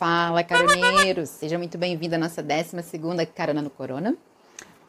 Fala, 0.00 0.42
caroneiro! 0.42 1.26
Seja 1.26 1.58
muito 1.58 1.76
bem-vindo 1.76 2.14
à 2.14 2.18
nossa 2.18 2.42
12 2.42 2.74
Carona 3.34 3.60
no 3.60 3.68
Corona. 3.68 4.16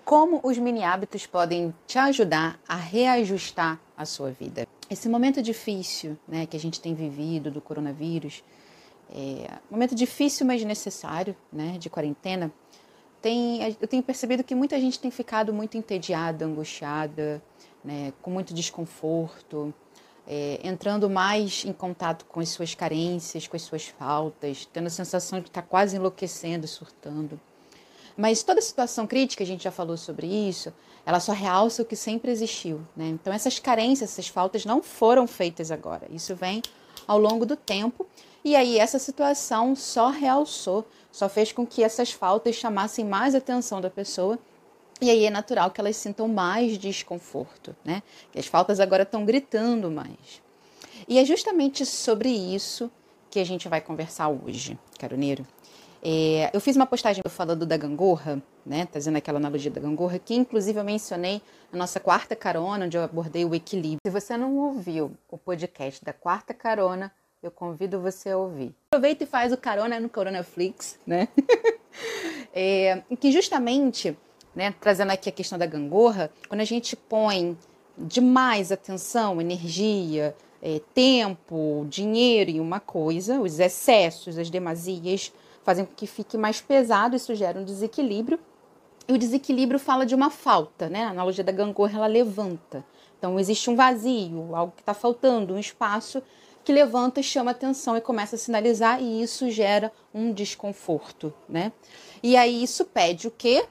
Como 0.06 0.40
os 0.42 0.58
mini 0.58 0.86
hábitos 0.86 1.28
podem 1.28 1.76
te 1.86 2.00
ajudar 2.00 2.58
a 2.66 2.78
reajustar 2.78 3.78
a 3.98 4.06
sua 4.06 4.32
vida? 4.32 4.66
Esse 4.90 5.10
momento 5.10 5.42
difícil 5.42 6.18
né, 6.26 6.46
que 6.46 6.56
a 6.56 6.60
gente 6.62 6.80
tem 6.80 6.96
vivido 6.96 7.52
do 7.52 7.60
coronavírus, 7.60 8.42
é 9.14 9.50
momento 9.70 9.94
difícil, 9.94 10.46
mas 10.46 10.64
necessário, 10.64 11.36
né, 11.52 11.76
de 11.78 11.90
quarentena, 11.90 12.50
tem, 13.22 13.76
eu 13.82 13.88
tenho 13.90 14.04
percebido 14.04 14.46
que 14.46 14.56
muita 14.56 14.80
gente 14.80 14.98
tem 14.98 15.12
ficado 15.12 15.54
muito 15.54 15.76
entediada, 15.78 16.46
angustiada, 16.46 17.44
né, 17.84 18.14
com 18.22 18.32
muito 18.32 18.54
desconforto, 18.54 19.74
é, 20.28 20.60
entrando 20.64 21.10
mais 21.10 21.64
em 21.66 21.74
contato 21.74 22.26
com 22.26 22.40
as 22.40 22.50
suas 22.50 22.76
carências, 22.76 23.48
com 23.48 23.56
as 23.56 23.62
suas 23.64 23.88
faltas, 23.88 24.68
tendo 24.72 24.88
a 24.88 24.90
sensação 24.90 25.40
de 25.40 25.48
estar 25.48 25.62
quase 25.64 25.96
enlouquecendo, 25.96 26.68
surtando. 26.68 27.40
Mas 28.16 28.44
toda 28.44 28.62
situação 28.62 29.08
crítica, 29.08 29.44
a 29.44 29.48
gente 29.48 29.64
já 29.64 29.72
falou 29.72 29.98
sobre 29.98 30.28
isso, 30.28 30.74
ela 31.06 31.20
só 31.20 31.32
realça 31.32 31.82
o 31.82 31.86
que 31.86 31.96
sempre 31.96 32.32
existiu. 32.32 32.82
Né? 32.96 33.08
Então, 33.08 33.34
essas 33.34 33.60
carências, 33.60 34.12
essas 34.12 34.28
faltas 34.28 34.66
não 34.66 34.82
foram 34.82 35.26
feitas 35.26 35.72
agora. 35.72 36.08
Isso 36.12 36.36
vem 36.36 36.62
ao 37.08 37.18
longo 37.18 37.46
do 37.46 37.56
tempo. 37.56 38.06
E 38.44 38.56
aí, 38.56 38.78
essa 38.78 39.00
situação 39.00 39.76
só 39.76 40.10
realçou, 40.10 40.86
só 41.12 41.28
fez 41.30 41.52
com 41.52 41.66
que 41.66 41.84
essas 41.84 42.12
faltas 42.12 42.56
chamassem 42.56 43.06
mais 43.06 43.34
atenção 43.34 43.82
da 43.82 43.90
pessoa 43.90 44.38
e 45.02 45.10
aí 45.10 45.26
é 45.26 45.30
natural 45.30 45.72
que 45.72 45.82
elas 45.82 45.96
sintam 45.98 46.28
mais 46.28 46.78
desconforto, 46.78 47.76
né? 47.84 48.04
Que 48.32 48.40
as 48.40 48.46
faltas 48.46 48.80
agora 48.80 49.04
estão 49.04 49.26
gritando 49.26 49.90
mais. 49.90 50.42
E 51.08 51.18
é 51.18 51.26
justamente 51.26 51.86
sobre 51.86 52.30
isso 52.30 52.92
que 53.30 53.40
a 53.40 53.44
gente 53.44 53.68
vai 53.68 53.82
conversar 53.82 54.30
hoje, 54.30 54.78
caroneiro. 55.00 55.46
É, 56.04 56.50
eu 56.54 56.60
fiz 56.60 56.76
uma 56.76 56.86
postagem 56.86 57.24
falando 57.30 57.66
da 57.66 57.78
gangorra, 57.78 58.42
né? 58.66 58.86
Trazendo 58.86 59.18
aquela 59.18 59.38
analogia 59.38 59.72
da 59.72 59.82
gangorra, 59.82 60.20
que 60.20 60.36
inclusive 60.36 60.80
eu 60.80 60.84
mencionei 60.84 61.42
na 61.72 61.80
nossa 61.80 62.00
quarta 62.00 62.36
carona, 62.36 62.86
onde 62.86 62.98
eu 62.98 63.04
abordei 63.04 63.46
o 63.46 63.56
equilíbrio. 63.56 64.00
Se 64.06 64.12
você 64.12 64.38
não 64.38 64.56
ouviu 64.58 65.12
o 65.30 65.38
podcast 65.38 66.04
da 66.04 66.14
quarta 66.14 66.54
carona, 66.54 67.12
eu 67.42 67.50
convido 67.50 68.00
você 68.00 68.30
a 68.30 68.38
ouvir. 68.38 68.76
Aproveita 68.92 69.24
e 69.24 69.28
faz 69.28 69.52
o 69.52 69.58
carona 69.58 70.00
no 70.00 70.10
Coronaflix, 70.10 71.00
né? 71.08 71.28
é, 72.54 73.02
que 73.20 73.32
justamente 73.32 74.16
né, 74.56 74.74
trazendo 74.80 75.12
aqui 75.12 75.30
a 75.30 75.32
questão 75.32 75.58
da 75.58 75.66
gangorra, 75.66 76.32
quando 76.48 76.62
a 76.62 76.66
gente 76.66 76.96
põe 76.96 77.58
demais 77.98 78.72
atenção, 78.72 79.40
energia, 79.42 80.36
é, 80.62 80.80
tempo, 80.94 81.86
dinheiro 81.90 82.52
em 82.52 82.60
uma 82.60 82.80
coisa, 82.80 83.40
os 83.40 83.60
excessos, 83.60 84.38
as 84.38 84.50
demasias 84.50 85.34
fazem 85.64 85.86
com 85.86 85.94
que 85.94 86.08
fique 86.08 86.38
mais 86.38 86.62
pesado, 86.62 87.16
isso 87.16 87.34
gera 87.36 87.60
um 87.60 87.64
desequilíbrio. 87.64 88.40
E 89.08 89.14
o 89.14 89.18
desequilíbrio 89.18 89.80
fala 89.80 90.06
de 90.06 90.16
uma 90.16 90.30
falta, 90.30 90.88
né? 90.88 91.04
A 91.04 91.10
analogia 91.10 91.44
da 91.44 91.52
gangorra 91.52 91.98
ela 91.98 92.08
levanta. 92.08 92.86
Então 93.18 93.40
existe 93.40 93.70
um 93.70 93.76
vazio, 93.76 94.56
algo 94.56 94.74
que 94.76 94.82
está 94.82 94.94
faltando, 94.94 95.54
um 95.54 95.60
espaço 95.60 96.22
que 96.64 96.72
levanta, 96.72 97.20
e 97.20 97.24
chama 97.24 97.52
atenção 97.52 97.98
e 97.98 98.02
começa 98.02 98.36
a 98.36 98.40
sinalizar, 98.40 99.02
e 99.02 99.24
isso 99.24 99.50
gera 99.50 99.92
um 100.14 100.32
desconforto, 100.32 101.34
né? 101.50 101.72
E 102.22 102.38
aí 102.38 102.62
isso 102.62 102.86
pede 102.86 103.28
o 103.28 103.32
quê? 103.32 103.66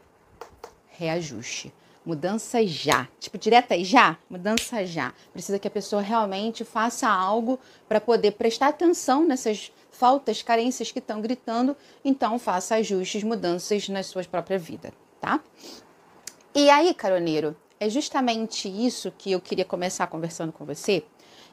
Reajuste. 1.01 1.73
Mudança 2.05 2.67
já. 2.67 3.09
Tipo, 3.19 3.39
direta 3.39 3.75
aí, 3.75 3.85
já. 3.85 4.19
Mudança 4.29 4.85
já. 4.85 5.15
Precisa 5.33 5.59
que 5.59 5.67
a 5.67 5.71
pessoa 5.71 6.03
realmente 6.03 6.63
faça 6.63 7.09
algo 7.09 7.59
para 7.89 8.01
poder 8.01 8.33
prestar 8.33 8.69
atenção 8.69 9.27
nessas 9.27 9.73
faltas, 9.91 10.43
carências 10.43 10.93
que 10.93 10.99
estão 10.99 11.23
gritando. 11.23 11.75
Então, 12.05 12.39
faça 12.39 12.75
ajustes, 12.77 13.23
mudanças 13.23 13.89
na 13.89 14.03
sua 14.03 14.23
própria 14.25 14.59
vida, 14.59 14.93
tá? 15.21 15.41
E 16.55 16.69
aí, 16.69 16.93
caroneiro, 16.93 17.57
é 17.79 17.89
justamente 17.89 18.69
isso 18.69 19.11
que 19.17 19.33
eu 19.33 19.41
queria 19.41 19.65
começar 19.65 20.07
conversando 20.07 20.53
com 20.53 20.67
você, 20.67 21.03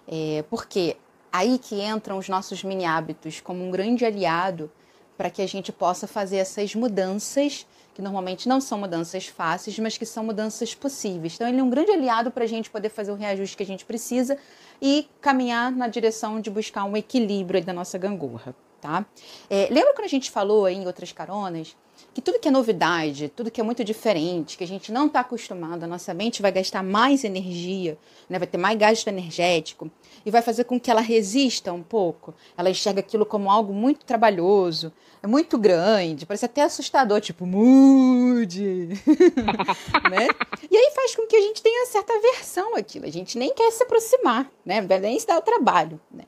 é, 0.07 0.44
porque 0.50 0.97
aí 1.31 1.57
que 1.57 1.81
entram 1.81 2.18
os 2.18 2.28
nossos 2.28 2.63
mini 2.63 2.84
hábitos 2.84 3.40
como 3.40 3.66
um 3.66 3.72
grande 3.72 4.03
aliado 4.06 4.69
para 5.18 5.30
que 5.30 5.41
a 5.41 5.47
gente 5.47 5.72
possa 5.72 6.07
fazer 6.07 6.38
essas 6.38 6.75
mudanças 6.75 7.66
que 7.97 8.02
normalmente 8.03 8.47
não 8.47 8.62
são 8.62 8.78
mudanças 8.78 9.25
fáceis, 9.25 9.80
mas 9.80 9.97
que 9.97 10.06
são 10.06 10.24
mudanças 10.24 10.75
possíveis. 10.75 11.34
Então, 11.34 11.47
ele 11.47 11.59
é 11.59 11.63
um 11.63 11.69
grande 11.69 11.90
aliado 11.90 12.30
para 12.30 12.44
a 12.44 12.47
gente 12.47 12.69
poder 12.69 12.90
fazer 12.90 13.12
o 13.12 13.16
reajuste 13.16 13.58
que 13.58 13.63
a 13.63 13.66
gente 13.66 13.84
precisa 13.85 14.38
e 14.80 15.09
caminhar 15.19 15.72
na 15.72 15.88
direção 15.88 16.40
de 16.40 16.52
buscar 16.52 16.84
um 16.84 16.96
equilíbrio 16.96 17.66
da 17.66 17.74
nossa 17.74 17.97
gangorra, 17.97 18.56
tá? 18.80 19.03
É, 19.50 19.68
lembra 19.72 19.96
quando 19.96 20.06
a 20.06 20.09
gente 20.09 20.30
falou 20.30 20.69
em 20.69 20.86
outras 20.86 21.12
caronas 21.12 21.75
que 22.13 22.22
tudo 22.22 22.40
que 22.40 22.47
é 22.47 22.52
novidade, 22.52 23.31
tudo 23.35 23.52
que 23.52 23.62
é 23.62 23.63
muito 23.63 23.84
diferente, 23.84 24.58
que 24.58 24.63
a 24.63 24.68
gente 24.68 24.91
não 24.91 25.08
está 25.08 25.19
acostumado, 25.19 25.84
a 25.84 25.88
nossa 25.88 26.13
mente 26.13 26.41
vai 26.41 26.52
gastar 26.52 26.84
mais 26.84 27.24
energia, 27.24 27.97
né? 28.30 28.40
vai 28.40 28.47
ter 28.47 28.58
mais 28.58 28.78
gasto 28.78 29.08
energético 29.08 29.90
e 30.25 30.31
vai 30.31 30.41
fazer 30.41 30.63
com 30.63 30.80
que 30.80 30.90
ela 30.90 31.02
resista 31.02 31.72
um 31.72 31.84
pouco. 31.84 32.34
Ela 32.57 32.69
enxerga 32.69 33.00
aquilo 33.00 33.25
como 33.25 33.52
algo 33.52 33.74
muito 33.74 34.06
trabalhoso, 34.06 34.91
é 35.22 35.28
muito 35.28 35.57
grande, 35.57 36.25
parece 36.25 36.46
até 36.46 36.63
assustador, 36.63 37.22
tipo, 37.22 37.46
mude, 37.46 38.90
né? 40.09 40.28
E 40.69 40.75
aí 40.75 40.91
faz 40.96 41.16
com 41.16 41.28
que 41.28 41.36
a 41.36 41.41
gente 41.41 41.62
tenha 41.62 41.86
certa 41.86 42.13
aversão 42.13 42.75
àquilo, 42.75 43.06
a 43.06 43.12
gente 43.12 43.38
nem 43.38 43.53
quer 43.53 43.72
se 43.72 43.84
aproximar, 43.84 44.52
né? 44.66 44.81
Nem 45.02 45.19
se 45.19 45.28
dá 45.28 45.38
o 45.38 45.41
trabalho, 45.41 46.00
né? 46.12 46.24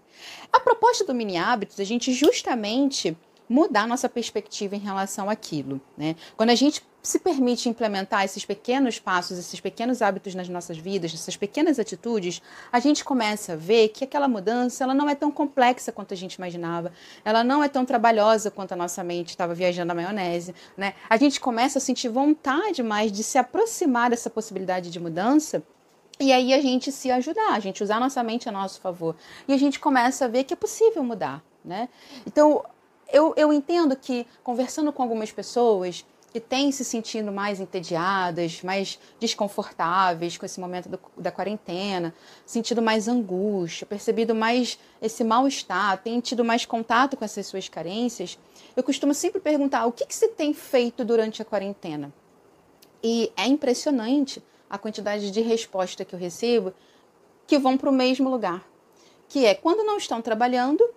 A 0.52 0.60
proposta 0.60 1.04
do 1.04 1.14
mini 1.14 1.38
hábitos, 1.38 1.80
a 1.80 1.84
gente 1.84 2.12
justamente 2.12 3.16
mudar 3.50 3.88
nossa 3.88 4.08
perspectiva 4.08 4.76
em 4.76 4.80
relação 4.80 5.30
àquilo. 5.30 5.82
Né? 5.98 6.16
Quando 6.38 6.52
a 6.52 6.56
gente 6.56 6.84
se 7.02 7.18
permite 7.18 7.70
implementar 7.70 8.24
esses 8.26 8.46
pequenos 8.46 9.00
passos, 9.00 9.38
esses 9.38 9.60
pequenos 9.60 10.02
hábitos 10.02 10.36
nas 10.36 10.50
nossas 10.50 10.78
vidas, 10.78 11.14
essas 11.14 11.36
pequenas 11.36 11.80
atitudes, 11.80 12.42
a 12.72 12.80
gente 12.80 13.04
começa 13.04 13.54
a 13.54 13.56
ver 13.56 13.90
que 13.90 14.04
aquela 14.04 14.28
mudança 14.28 14.84
ela 14.84 14.94
não 14.94 15.10
é 15.10 15.16
tão 15.16 15.32
complexa 15.32 15.92
quanto 15.92 16.14
a 16.14 16.18
gente 16.18 16.36
imaginava, 16.36 16.92
ela 17.24 17.44
não 17.44 17.64
é 17.64 17.70
tão 17.70 17.86
trabalhosa 17.86 18.52
quanto 18.52 18.74
a 18.74 18.76
nossa 18.76 19.04
mente 19.04 19.30
estava 19.30 19.54
viajando 19.54 19.88
na 19.88 19.96
maionese. 19.96 20.54
Né? 20.78 20.94
A 21.10 21.18
gente 21.18 21.40
começa 21.40 21.80
a 21.80 21.82
sentir 21.82 22.10
vontade 22.10 22.84
mais 22.84 23.12
de 23.12 23.24
se 23.24 23.38
aproximar 23.38 24.10
dessa 24.10 24.30
possibilidade 24.30 24.92
de 24.92 25.00
mudança. 25.00 25.64
E 26.20 26.34
aí 26.34 26.54
a 26.54 26.62
gente 26.62 26.92
se 26.92 27.10
ajudar, 27.10 27.54
a 27.54 27.60
gente 27.62 27.82
usar 27.82 27.96
a 27.96 28.00
nossa 28.02 28.22
mente 28.22 28.50
a 28.50 28.52
nosso 28.52 28.82
favor. 28.82 29.16
E 29.48 29.54
a 29.54 29.58
gente 29.58 29.80
começa 29.80 30.26
a 30.26 30.28
ver 30.28 30.44
que 30.44 30.54
é 30.54 30.58
possível 30.58 31.02
mudar, 31.02 31.42
né? 31.64 31.88
Então, 32.28 32.62
eu, 33.12 33.34
eu 33.36 33.52
entendo 33.52 33.96
que, 33.96 34.26
conversando 34.44 34.92
com 34.94 35.02
algumas 35.02 35.32
pessoas 35.32 36.06
que 36.32 36.40
têm 36.40 36.72
se 36.72 36.86
sentindo 36.86 37.32
mais 37.32 37.60
entediadas, 37.60 38.62
mais 38.62 39.00
desconfortáveis 39.20 40.38
com 40.38 40.46
esse 40.46 40.60
momento 40.60 40.88
do, 40.88 41.00
da 41.18 41.32
quarentena, 41.32 42.14
sentido 42.46 42.82
mais 42.82 43.08
angústia, 43.08 43.88
percebido 43.88 44.36
mais 44.36 44.78
esse 45.02 45.24
mal-estar, 45.24 45.98
têm 46.04 46.20
tido 46.20 46.46
mais 46.46 46.66
contato 46.66 47.18
com 47.18 47.26
essas 47.26 47.48
suas 47.48 47.68
carências, 47.68 48.38
eu 48.76 48.84
costumo 48.84 49.14
sempre 49.14 49.42
perguntar 49.42 49.86
o 49.88 49.92
que, 49.92 50.06
que 50.06 50.16
se 50.16 50.28
tem 50.30 50.54
feito 50.54 51.04
durante 51.04 51.42
a 51.42 51.46
quarentena. 51.46 52.14
E 53.04 53.32
é 53.36 53.46
impressionante 53.46 54.44
a 54.70 54.78
quantidade 54.78 55.32
de 55.32 55.42
resposta 55.42 56.06
que 56.06 56.14
eu 56.14 56.20
recebo 56.20 56.74
que 57.48 57.58
vão 57.58 57.76
para 57.76 57.90
o 57.90 57.94
mesmo 57.94 58.30
lugar, 58.30 58.64
que 59.28 59.46
é 59.46 59.56
quando 59.56 59.84
não 59.84 59.98
estão 59.98 60.22
trabalhando, 60.22 60.88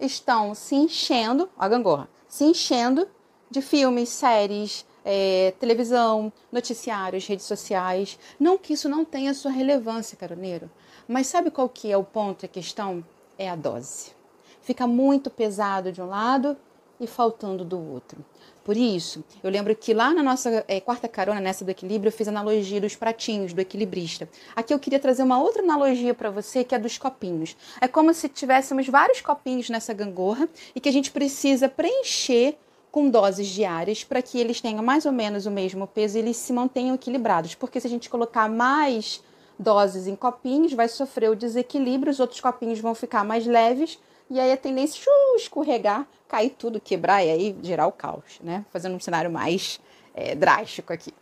estão 0.00 0.54
se 0.54 0.74
enchendo, 0.74 1.48
a 1.58 1.68
gangorra, 1.68 2.08
se 2.28 2.44
enchendo 2.44 3.08
de 3.50 3.62
filmes, 3.62 4.08
séries, 4.08 4.86
é, 5.04 5.54
televisão, 5.58 6.32
noticiários, 6.52 7.26
redes 7.26 7.46
sociais. 7.46 8.18
Não 8.38 8.58
que 8.58 8.74
isso 8.74 8.88
não 8.88 9.04
tenha 9.04 9.34
sua 9.34 9.50
relevância, 9.50 10.16
caroneiro, 10.16 10.70
mas 11.06 11.26
sabe 11.26 11.50
qual 11.50 11.68
que 11.68 11.90
é 11.90 11.96
o 11.96 12.04
ponto, 12.04 12.44
a 12.44 12.48
questão? 12.48 13.04
É 13.38 13.48
a 13.48 13.56
dose. 13.56 14.12
Fica 14.60 14.86
muito 14.86 15.30
pesado 15.30 15.90
de 15.92 16.02
um 16.02 16.06
lado 16.06 16.56
e 17.00 17.06
faltando 17.06 17.64
do 17.64 17.78
outro. 17.78 18.24
Por 18.68 18.76
isso, 18.76 19.24
eu 19.42 19.50
lembro 19.50 19.74
que 19.74 19.94
lá 19.94 20.12
na 20.12 20.22
nossa 20.22 20.62
é, 20.68 20.78
quarta 20.78 21.08
carona, 21.08 21.40
nessa 21.40 21.64
do 21.64 21.70
equilíbrio, 21.70 22.08
eu 22.08 22.12
fiz 22.12 22.28
analogia 22.28 22.78
dos 22.78 22.94
pratinhos, 22.94 23.54
do 23.54 23.60
equilibrista. 23.62 24.28
Aqui 24.54 24.74
eu 24.74 24.78
queria 24.78 24.98
trazer 24.98 25.22
uma 25.22 25.40
outra 25.40 25.62
analogia 25.62 26.12
para 26.12 26.28
você, 26.28 26.62
que 26.62 26.74
é 26.74 26.78
dos 26.78 26.98
copinhos. 26.98 27.56
É 27.80 27.88
como 27.88 28.12
se 28.12 28.28
tivéssemos 28.28 28.86
vários 28.86 29.22
copinhos 29.22 29.70
nessa 29.70 29.94
gangorra 29.94 30.46
e 30.74 30.80
que 30.80 30.88
a 30.88 30.92
gente 30.92 31.10
precisa 31.10 31.66
preencher 31.66 32.58
com 32.90 33.08
doses 33.08 33.46
diárias 33.46 34.04
para 34.04 34.20
que 34.20 34.38
eles 34.38 34.60
tenham 34.60 34.82
mais 34.82 35.06
ou 35.06 35.12
menos 35.12 35.46
o 35.46 35.50
mesmo 35.50 35.86
peso 35.86 36.18
e 36.18 36.20
eles 36.20 36.36
se 36.36 36.52
mantenham 36.52 36.94
equilibrados. 36.94 37.54
Porque 37.54 37.80
se 37.80 37.86
a 37.86 37.90
gente 37.90 38.10
colocar 38.10 38.50
mais 38.50 39.22
doses 39.58 40.06
em 40.06 40.14
copinhos, 40.14 40.74
vai 40.74 40.88
sofrer 40.88 41.30
o 41.30 41.36
desequilíbrio, 41.36 42.10
os 42.10 42.20
outros 42.20 42.40
copinhos 42.40 42.80
vão 42.80 42.94
ficar 42.94 43.24
mais 43.24 43.46
leves 43.46 43.98
e 44.30 44.38
aí 44.38 44.52
a 44.52 44.56
tendência 44.56 45.02
é 45.08 45.36
escorregar, 45.36 46.06
cair 46.28 46.50
tudo, 46.50 46.80
quebrar 46.80 47.24
e 47.24 47.30
aí 47.30 47.56
gerar 47.62 47.86
o 47.86 47.92
caos, 47.92 48.38
né? 48.42 48.64
Fazendo 48.72 48.96
um 48.96 49.00
cenário 49.00 49.30
mais 49.30 49.80
é, 50.14 50.34
drástico 50.34 50.92
aqui. 50.92 51.12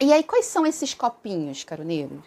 E 0.00 0.12
aí, 0.12 0.22
quais 0.22 0.46
são 0.46 0.66
esses 0.66 0.92
copinhos, 0.92 1.64
caroneiros? 1.64 2.20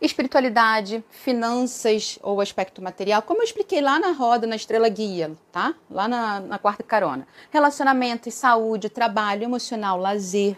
espiritualidade, 0.00 1.02
finanças 1.10 2.18
ou 2.22 2.40
aspecto 2.40 2.82
material, 2.82 3.22
como 3.22 3.40
eu 3.40 3.44
expliquei 3.44 3.80
lá 3.80 3.98
na 3.98 4.10
roda, 4.10 4.46
na 4.46 4.56
estrela 4.56 4.88
guia, 4.88 5.32
tá? 5.50 5.74
Lá 5.90 6.06
na, 6.06 6.40
na 6.40 6.58
quarta 6.58 6.82
carona. 6.82 7.26
Relacionamentos, 7.50 8.34
saúde, 8.34 8.88
trabalho, 8.88 9.44
emocional, 9.44 9.98
lazer, 9.98 10.56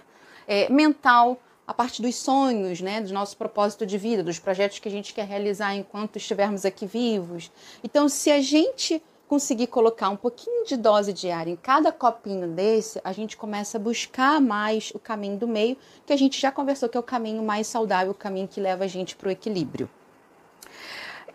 é, 0.49 0.71
mental, 0.71 1.39
a 1.67 1.75
parte 1.75 2.01
dos 2.01 2.15
sonhos, 2.15 2.81
né, 2.81 3.01
do 3.01 3.13
nosso 3.13 3.37
propósito 3.37 3.85
de 3.85 3.99
vida, 3.99 4.23
dos 4.23 4.39
projetos 4.39 4.79
que 4.79 4.89
a 4.89 4.91
gente 4.91 5.13
quer 5.13 5.27
realizar 5.27 5.75
enquanto 5.75 6.17
estivermos 6.17 6.65
aqui 6.65 6.87
vivos. 6.87 7.51
Então, 7.83 8.09
se 8.09 8.31
a 8.31 8.41
gente 8.41 9.03
conseguir 9.29 9.67
colocar 9.67 10.09
um 10.09 10.17
pouquinho 10.17 10.65
de 10.65 10.77
dose 10.77 11.13
diária 11.13 11.51
em 11.51 11.57
cada 11.57 11.91
copinho 11.91 12.47
desse, 12.47 13.01
a 13.03 13.13
gente 13.13 13.37
começa 13.37 13.77
a 13.77 13.81
buscar 13.81 14.41
mais 14.41 14.93
o 14.95 14.99
caminho 14.99 15.37
do 15.37 15.49
meio, 15.49 15.77
que 16.07 16.13
a 16.13 16.17
gente 16.17 16.41
já 16.41 16.53
conversou 16.53 16.89
que 16.89 16.97
é 16.97 17.01
o 17.01 17.03
caminho 17.03 17.43
mais 17.43 17.67
saudável, 17.67 18.13
o 18.13 18.15
caminho 18.15 18.47
que 18.47 18.61
leva 18.61 18.85
a 18.85 18.89
gente 18.89 19.17
para 19.17 19.29
o 19.29 19.33
equilíbrio. 19.33 19.91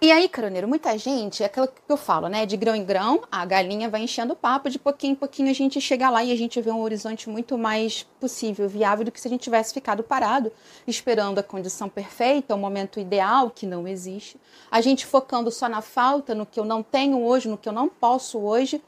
E 0.04 0.12
aí, 0.12 0.28
caroneiro, 0.28 0.68
muita 0.68 0.98
gente, 0.98 1.44
é 1.44 1.46
aquilo 1.46 1.68
que 1.68 1.80
eu 1.88 1.96
falo, 1.96 2.28
né? 2.28 2.44
De 2.44 2.58
grão 2.58 2.76
em 2.76 2.84
grão, 2.84 3.22
a 3.32 3.46
galinha 3.46 3.88
vai 3.88 4.02
enchendo 4.02 4.34
o 4.34 4.36
papo, 4.36 4.68
de 4.68 4.80
pouquinho 4.80 5.12
em 5.12 5.16
pouquinho 5.16 5.52
a 5.52 5.54
gente 5.54 5.80
chega 5.80 6.10
lá 6.10 6.24
e 6.24 6.32
a 6.32 6.36
gente 6.36 6.60
vê 6.60 6.72
um 6.72 6.82
horizonte 6.82 7.30
muito 7.30 7.56
mais 7.56 8.02
possível, 8.20 8.68
viável 8.68 9.06
do 9.06 9.12
que 9.12 9.22
se 9.22 9.28
a 9.28 9.30
gente 9.30 9.44
tivesse 9.44 9.72
ficado 9.72 10.02
parado, 10.02 10.52
esperando 10.88 11.38
a 11.38 11.44
condição 11.44 11.88
perfeita, 11.88 12.56
o 12.56 12.58
momento 12.58 13.00
ideal, 13.00 13.52
que 13.52 13.68
não 13.68 13.88
existe. 13.88 14.38
A 14.72 14.82
gente 14.82 15.06
focando 15.06 15.52
só 15.52 15.70
na 15.70 15.84
falta, 15.84 16.34
no 16.34 16.48
que 16.48 16.60
eu 16.60 16.66
não 16.66 16.82
tenho 16.82 17.22
hoje, 17.24 17.48
no 17.48 17.56
que 17.56 17.70
eu 17.70 17.74
não 17.74 17.88
posso 17.88 18.40
hoje. 18.40 18.82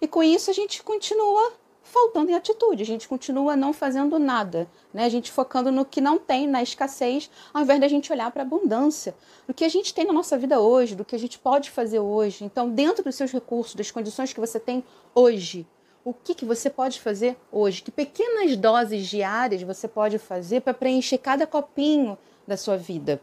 E 0.00 0.08
com 0.08 0.22
isso 0.22 0.50
a 0.50 0.54
gente 0.54 0.82
continua 0.82 1.52
faltando 1.84 2.30
em 2.30 2.34
atitude, 2.34 2.82
a 2.82 2.86
gente 2.86 3.06
continua 3.06 3.54
não 3.54 3.72
fazendo 3.72 4.18
nada, 4.18 4.66
né? 4.92 5.04
A 5.04 5.08
gente 5.08 5.30
focando 5.30 5.70
no 5.70 5.84
que 5.84 6.00
não 6.00 6.18
tem, 6.18 6.48
na 6.48 6.62
escassez, 6.62 7.30
ao 7.52 7.62
invés 7.62 7.78
da 7.78 7.86
gente 7.86 8.10
olhar 8.10 8.30
para 8.32 8.42
a 8.42 8.46
abundância, 8.46 9.14
do 9.46 9.54
que 9.54 9.64
a 9.64 9.68
gente 9.68 9.94
tem 9.94 10.06
na 10.06 10.12
nossa 10.12 10.36
vida 10.36 10.58
hoje, 10.58 10.96
do 10.96 11.04
que 11.04 11.14
a 11.14 11.18
gente 11.18 11.38
pode 11.38 11.70
fazer 11.70 12.00
hoje. 12.00 12.44
Então, 12.44 12.70
dentro 12.70 13.04
dos 13.04 13.14
seus 13.14 13.30
recursos, 13.30 13.74
das 13.74 13.90
condições 13.90 14.32
que 14.32 14.40
você 14.40 14.58
tem 14.58 14.82
hoje, 15.14 15.66
o 16.04 16.12
que, 16.12 16.34
que 16.34 16.44
você 16.44 16.68
pode 16.68 17.00
fazer 17.00 17.36
hoje? 17.52 17.82
Que 17.82 17.90
pequenas 17.90 18.56
doses 18.56 19.06
diárias 19.06 19.62
você 19.62 19.86
pode 19.86 20.18
fazer 20.18 20.62
para 20.62 20.74
preencher 20.74 21.18
cada 21.18 21.46
copinho 21.46 22.18
da 22.46 22.56
sua 22.56 22.76
vida? 22.76 23.20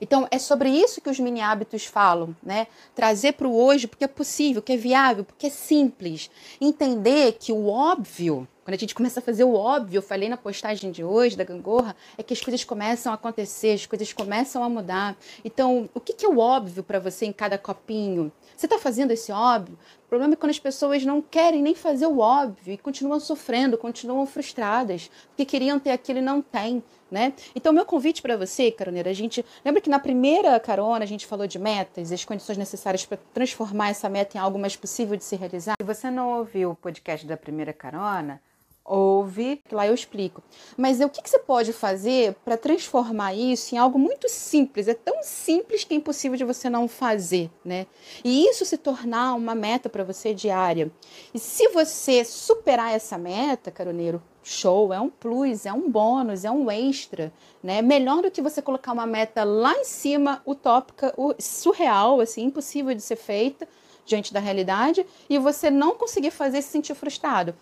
Então, 0.00 0.26
é 0.30 0.38
sobre 0.38 0.70
isso 0.70 1.00
que 1.00 1.10
os 1.10 1.18
mini 1.18 1.40
hábitos 1.40 1.84
falam, 1.84 2.34
né? 2.42 2.66
Trazer 2.94 3.32
para 3.32 3.48
o 3.48 3.56
hoje 3.56 3.86
porque 3.86 4.04
é 4.04 4.08
possível, 4.08 4.62
que 4.62 4.72
é 4.72 4.76
viável, 4.76 5.24
porque 5.24 5.46
é 5.46 5.50
simples. 5.50 6.30
Entender 6.60 7.32
que 7.38 7.52
o 7.52 7.68
óbvio, 7.68 8.46
quando 8.64 8.74
a 8.74 8.78
gente 8.78 8.94
começa 8.94 9.20
a 9.20 9.22
fazer 9.22 9.44
o 9.44 9.54
óbvio, 9.54 9.98
eu 9.98 10.02
falei 10.02 10.28
na 10.28 10.36
postagem 10.36 10.90
de 10.90 11.02
hoje 11.02 11.36
da 11.36 11.44
gangorra, 11.44 11.96
é 12.16 12.22
que 12.22 12.32
as 12.32 12.40
coisas 12.40 12.62
começam 12.64 13.12
a 13.12 13.16
acontecer, 13.16 13.72
as 13.72 13.86
coisas 13.86 14.12
começam 14.12 14.62
a 14.62 14.68
mudar. 14.68 15.16
Então, 15.44 15.88
o 15.94 16.00
que 16.00 16.24
é 16.24 16.28
o 16.28 16.38
óbvio 16.38 16.82
para 16.82 16.98
você 16.98 17.26
em 17.26 17.32
cada 17.32 17.58
copinho? 17.58 18.30
Você 18.56 18.66
está 18.66 18.78
fazendo 18.78 19.10
esse 19.10 19.32
óbvio? 19.32 19.76
Problema 20.12 20.34
é 20.34 20.36
quando 20.36 20.50
as 20.50 20.58
pessoas 20.58 21.06
não 21.06 21.22
querem 21.22 21.62
nem 21.62 21.74
fazer 21.74 22.04
o 22.04 22.18
óbvio 22.18 22.74
e 22.74 22.76
continuam 22.76 23.18
sofrendo, 23.18 23.78
continuam 23.78 24.26
frustradas, 24.26 25.10
porque 25.28 25.46
queriam 25.46 25.80
ter 25.80 25.90
aquilo 25.90 26.18
e 26.18 26.22
não 26.22 26.42
têm 26.42 26.84
né? 27.10 27.32
Então, 27.56 27.72
meu 27.72 27.86
convite 27.86 28.20
para 28.20 28.36
você, 28.36 28.70
caroneira, 28.70 29.08
a 29.08 29.14
gente 29.14 29.42
lembra 29.64 29.80
que 29.80 29.88
na 29.88 29.98
primeira 29.98 30.60
carona 30.60 31.02
a 31.02 31.06
gente 31.06 31.26
falou 31.26 31.46
de 31.46 31.58
metas 31.58 32.10
e 32.10 32.14
as 32.14 32.26
condições 32.26 32.58
necessárias 32.58 33.06
para 33.06 33.18
transformar 33.32 33.88
essa 33.88 34.06
meta 34.06 34.36
em 34.36 34.40
algo 34.40 34.58
mais 34.58 34.76
possível 34.76 35.16
de 35.16 35.24
se 35.24 35.34
realizar? 35.34 35.76
Se 35.80 35.86
você 35.86 36.10
não 36.10 36.38
ouviu 36.38 36.72
o 36.72 36.76
podcast 36.76 37.26
da 37.26 37.36
primeira 37.38 37.72
carona, 37.72 38.38
ouve, 38.84 39.62
que 39.68 39.74
lá 39.74 39.86
eu 39.86 39.94
explico. 39.94 40.42
Mas 40.76 41.00
o 41.00 41.08
que, 41.08 41.22
que 41.22 41.30
você 41.30 41.38
pode 41.38 41.72
fazer 41.72 42.34
para 42.44 42.56
transformar 42.56 43.34
isso 43.34 43.74
em 43.74 43.78
algo 43.78 43.98
muito 43.98 44.28
simples? 44.28 44.88
É 44.88 44.94
tão 44.94 45.22
simples 45.22 45.84
que 45.84 45.94
é 45.94 45.96
impossível 45.96 46.36
de 46.36 46.44
você 46.44 46.68
não 46.68 46.88
fazer, 46.88 47.50
né? 47.64 47.86
E 48.24 48.46
isso 48.48 48.64
se 48.64 48.76
tornar 48.76 49.34
uma 49.34 49.54
meta 49.54 49.88
para 49.88 50.04
você 50.04 50.34
diária. 50.34 50.90
E 51.32 51.38
se 51.38 51.68
você 51.68 52.24
superar 52.24 52.92
essa 52.92 53.16
meta, 53.16 53.70
caroneiro, 53.70 54.22
show, 54.42 54.92
é 54.92 55.00
um 55.00 55.08
plus, 55.08 55.66
é 55.66 55.72
um 55.72 55.88
bônus, 55.88 56.44
é 56.44 56.50
um 56.50 56.70
extra, 56.70 57.32
né? 57.62 57.80
Melhor 57.80 58.22
do 58.22 58.30
que 58.30 58.42
você 58.42 58.60
colocar 58.60 58.92
uma 58.92 59.06
meta 59.06 59.44
lá 59.44 59.74
em 59.76 59.84
cima, 59.84 60.42
utópica, 60.46 61.14
surreal, 61.38 62.20
assim, 62.20 62.44
impossível 62.44 62.94
de 62.94 63.02
ser 63.02 63.16
feita 63.16 63.68
diante 64.04 64.32
da 64.32 64.40
realidade, 64.40 65.06
e 65.30 65.38
você 65.38 65.70
não 65.70 65.94
conseguir 65.94 66.32
fazer 66.32 66.60
se 66.60 66.70
sentir 66.70 66.94
frustrado 66.94 67.54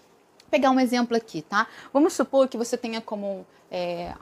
pegar 0.51 0.71
um 0.71 0.81
exemplo 0.81 1.17
aqui, 1.17 1.43
tá? 1.43 1.67
Vamos 1.93 2.13
supor 2.13 2.49
que 2.49 2.57
você 2.57 2.77
tenha 2.77 3.01
como 3.01 3.47
é, 3.71 4.13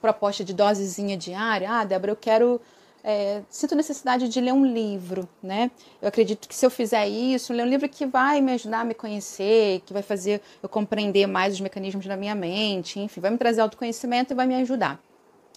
proposta 0.00 0.44
de 0.44 0.52
dosezinha 0.52 1.16
diária. 1.16 1.70
Ah, 1.70 1.84
Débora, 1.84 2.12
eu 2.12 2.16
quero. 2.16 2.60
É, 3.02 3.42
sinto 3.48 3.76
necessidade 3.76 4.28
de 4.28 4.40
ler 4.40 4.52
um 4.52 4.66
livro, 4.66 5.28
né? 5.42 5.70
Eu 6.02 6.08
acredito 6.08 6.48
que 6.48 6.54
se 6.54 6.66
eu 6.66 6.70
fizer 6.70 7.06
isso, 7.06 7.52
ler 7.52 7.62
um 7.62 7.68
livro 7.68 7.88
que 7.88 8.04
vai 8.04 8.40
me 8.40 8.52
ajudar 8.52 8.80
a 8.80 8.84
me 8.84 8.92
conhecer, 8.92 9.80
que 9.86 9.92
vai 9.92 10.02
fazer 10.02 10.42
eu 10.62 10.68
compreender 10.68 11.26
mais 11.26 11.54
os 11.54 11.60
mecanismos 11.60 12.04
da 12.06 12.16
minha 12.16 12.34
mente, 12.34 12.98
enfim, 12.98 13.20
vai 13.20 13.30
me 13.30 13.38
trazer 13.38 13.60
autoconhecimento 13.60 14.32
e 14.32 14.36
vai 14.36 14.46
me 14.46 14.56
ajudar. 14.56 15.00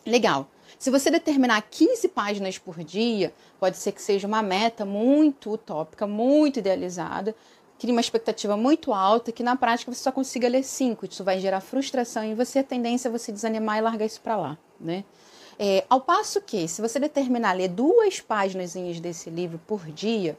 Legal. 0.06 0.48
Se 0.80 0.90
você 0.90 1.12
determinar 1.12 1.62
15 1.62 2.08
páginas 2.10 2.58
por 2.58 2.84
dia, 2.84 3.34
pode 3.60 3.78
ser 3.78 3.92
que 3.92 4.02
seja 4.02 4.28
uma 4.28 4.42
meta 4.42 4.86
muito 4.86 5.52
utópica, 5.52 6.08
muito 6.08 6.60
idealizada, 6.60 7.36
cria 7.82 7.92
uma 7.96 8.00
expectativa 8.00 8.56
muito 8.56 8.94
alta 8.94 9.32
que 9.32 9.42
na 9.42 9.56
prática 9.56 9.92
você 9.92 10.04
só 10.04 10.12
consiga 10.12 10.48
ler 10.48 10.64
cinco. 10.64 11.04
Isso 11.04 11.24
vai 11.24 11.40
gerar 11.40 11.62
frustração 11.62 12.24
em 12.24 12.36
você, 12.36 12.60
a 12.60 12.64
tendência 12.64 13.08
é 13.08 13.12
você 13.12 13.32
desanimar 13.32 13.80
e 13.80 13.82
largar 13.82 14.06
isso 14.06 14.22
para 14.22 14.38
lá, 14.38 14.56
né? 14.80 15.04
É, 15.58 15.84
ao 15.90 16.00
passo 16.00 16.40
que, 16.42 16.68
se 16.68 16.80
você 16.80 17.00
determinar 17.00 17.54
ler 17.54 17.70
duas 17.70 18.22
páginas 18.22 18.74
desse 19.00 19.32
livro 19.32 19.60
por 19.66 19.84
dia, 19.88 20.38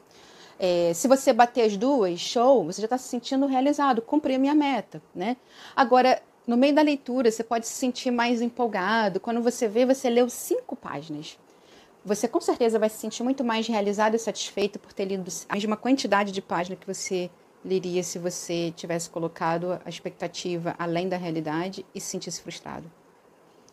é, 0.57 0.93
se 0.93 1.05
você 1.05 1.33
bater 1.33 1.65
as 1.65 1.75
duas, 1.75 2.17
show, 2.17 2.63
você 2.63 2.79
já 2.79 2.85
está 2.85 2.97
se 2.97 3.09
sentindo 3.09 3.45
realizado, 3.45 4.01
cumpri 4.01 4.35
a 4.35 4.39
minha 4.39 4.55
meta, 4.55 5.01
né? 5.13 5.35
Agora, 5.75 6.21
no 6.47 6.55
meio 6.55 6.73
da 6.73 6.81
leitura, 6.81 7.29
você 7.29 7.43
pode 7.43 7.67
se 7.67 7.73
sentir 7.73 8.09
mais 8.09 8.41
empolgado. 8.41 9.19
Quando 9.19 9.41
você 9.41 9.67
vê, 9.67 9.85
você 9.85 10.09
leu 10.09 10.29
cinco 10.29 10.77
páginas. 10.77 11.37
Você 12.05 12.27
com 12.27 12.41
certeza 12.41 12.77
vai 12.77 12.89
se 12.89 12.97
sentir 12.97 13.23
muito 13.23 13.45
mais 13.45 13.65
realizado 13.65 14.15
e 14.15 14.19
satisfeito 14.19 14.77
por 14.77 14.91
ter 14.91 15.05
lido 15.05 15.31
a 15.47 15.53
mesma 15.53 15.77
quantidade 15.77 16.33
de 16.33 16.41
páginas 16.41 16.79
que 16.79 16.87
você 16.87 17.31
leria 17.63 18.03
se 18.03 18.19
você 18.19 18.73
tivesse 18.75 19.09
colocado 19.09 19.79
a 19.85 19.89
expectativa 19.89 20.75
além 20.77 21.07
da 21.07 21.15
realidade 21.15 21.85
e 21.95 22.01
se 22.01 22.07
sentisse 22.07 22.41
frustrado. 22.41 22.91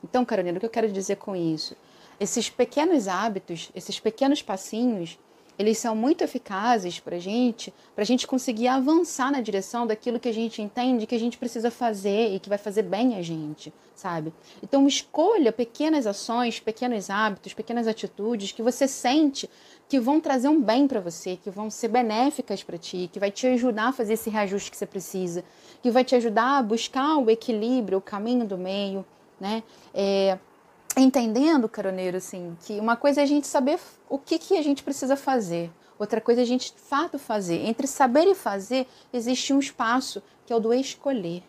Então, 0.05 0.25
Carolina, 0.25 0.59
o 0.59 0.61
que 0.61 0.67
eu 0.67 0.71
quero 0.71 0.93
dizer 0.93 1.17
com 1.17 1.35
isso? 1.35 1.77
Esses 2.21 2.49
pequenos 2.49 3.09
hábitos, 3.09 3.71
esses 3.75 3.99
pequenos 3.99 4.41
passinhos, 4.41 5.19
eles 5.61 5.77
são 5.77 5.95
muito 5.95 6.25
eficazes 6.25 6.99
para 6.99 7.17
a 7.17 7.19
gente, 7.19 7.71
para 7.95 8.01
a 8.01 8.07
gente 8.07 8.27
conseguir 8.27 8.67
avançar 8.67 9.31
na 9.31 9.43
direção 9.43 9.87
daquilo 9.87 10.19
que 10.19 10.31
a 10.31 10.33
gente 10.33 10.63
entende 10.63 11.07
que 11.07 11.15
a 11.15 11.19
gente 11.19 11.37
precisa 11.37 11.71
fazer 11.71 12.35
e 12.35 12.41
que 12.41 12.49
vai 12.49 12.57
fazer 12.57 12.83
bem 12.83 13.17
a 13.17 13.21
gente, 13.21 13.71
sabe? 13.95 14.33
Então, 14.63 14.89
escolha 14.89 15.53
pequenas 15.53 16.07
ações, 16.07 16.59
pequenos 16.59 17.11
hábitos, 17.11 17.53
pequenas 17.53 17.87
atitudes 17.87 18.53
que 18.53 18.63
você 18.63 18.89
sente 18.89 19.51
que 19.87 20.01
vão 20.01 20.19
trazer 20.19 20.49
um 20.49 20.63
bem 20.63 20.89
para 20.89 20.99
você, 20.99 21.37
que 21.37 21.51
vão 21.51 21.69
ser 21.69 21.89
benéficas 21.89 22.63
para 22.63 22.79
ti, 22.79 23.11
que 23.13 23.21
vai 23.21 23.31
te 23.31 23.47
ajudar 23.49 23.89
a 23.89 23.93
fazer 23.93 24.15
esse 24.15 24.31
reajuste 24.31 24.71
que 24.71 24.79
você 24.79 24.87
precisa, 24.87 25.45
que 25.83 25.91
vai 25.91 26.05
te 26.05 26.15
ajudar 26.15 26.57
a 26.57 26.63
buscar 26.63 27.19
o 27.19 27.29
equilíbrio, 27.29 27.99
o 27.99 28.01
caminho 28.01 28.47
do 28.47 28.57
meio, 28.57 29.05
né? 29.39 29.63
É, 29.93 30.39
entendendo, 31.03 31.69
caroneiro, 31.69 32.17
assim, 32.17 32.57
que 32.63 32.79
uma 32.79 32.97
coisa 32.97 33.21
é 33.21 33.25
a 33.25 33.27
gente 33.27 33.47
saber 33.47 33.79
o 34.09 34.19
que, 34.19 34.39
que 34.39 34.57
a 34.57 34.63
gente 34.63 34.83
precisa 34.83 35.17
fazer, 35.17 35.71
outra 35.99 36.21
coisa 36.21 36.41
é 36.41 36.45
a 36.45 36.47
gente 36.47 36.73
de 36.73 36.81
fato 36.81 37.19
fazer. 37.19 37.67
Entre 37.67 37.87
saber 37.87 38.27
e 38.27 38.35
fazer 38.35 38.87
existe 39.13 39.53
um 39.53 39.59
espaço 39.59 40.23
que 40.47 40.53
é 40.53 40.57
o 40.57 40.61
do 40.61 40.73
escolher. 40.73 41.43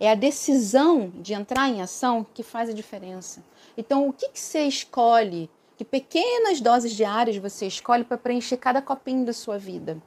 É 0.00 0.10
a 0.10 0.14
decisão 0.14 1.12
de 1.14 1.34
entrar 1.34 1.68
em 1.68 1.82
ação 1.82 2.26
que 2.32 2.42
faz 2.42 2.70
a 2.70 2.72
diferença. 2.72 3.44
Então, 3.76 4.08
o 4.08 4.12
que, 4.12 4.28
que 4.28 4.40
você 4.40 4.64
escolhe? 4.64 5.50
Que 5.76 5.84
pequenas 5.84 6.60
doses 6.60 6.92
diárias 6.92 7.36
você 7.36 7.66
escolhe 7.66 8.04
para 8.04 8.18
preencher 8.18 8.56
cada 8.56 8.80
copinho 8.80 9.24
da 9.24 9.32
sua 9.32 9.58
vida? 9.58 10.00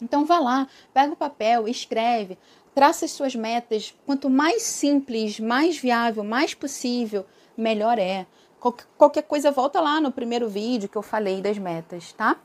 Então, 0.00 0.24
vá 0.24 0.38
lá, 0.38 0.68
pega 0.92 1.12
o 1.12 1.16
papel, 1.16 1.68
escreve, 1.68 2.38
traça 2.74 3.04
as 3.04 3.12
suas 3.12 3.34
metas. 3.34 3.94
Quanto 4.06 4.28
mais 4.28 4.62
simples, 4.62 5.38
mais 5.38 5.78
viável, 5.78 6.24
mais 6.24 6.54
possível, 6.54 7.24
melhor 7.56 7.98
é. 7.98 8.26
Qualquer 8.96 9.22
coisa, 9.22 9.50
volta 9.50 9.80
lá 9.80 10.00
no 10.00 10.12
primeiro 10.12 10.48
vídeo 10.48 10.88
que 10.88 10.96
eu 10.96 11.02
falei 11.02 11.40
das 11.40 11.58
metas, 11.58 12.12
tá? 12.12 12.36